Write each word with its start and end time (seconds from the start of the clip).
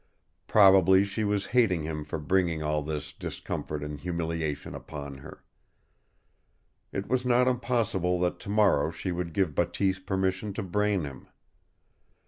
Probably 0.47 1.03
she 1.03 1.23
was 1.23 1.45
hating 1.53 1.83
him 1.83 2.03
for 2.05 2.17
bringing 2.17 2.63
all 2.63 2.81
this 2.81 3.13
discomfort 3.13 3.83
and 3.83 3.99
humiliation 3.99 4.73
upon 4.73 5.19
her. 5.19 5.43
It 6.91 7.05
was 7.07 7.23
not 7.23 7.47
impossible 7.47 8.19
that 8.21 8.39
tomorrow 8.39 8.89
she 8.89 9.11
would 9.11 9.31
give 9.31 9.53
Bateese 9.53 9.99
permission 9.99 10.53
to 10.55 10.63
brain 10.63 11.03
him. 11.03 11.27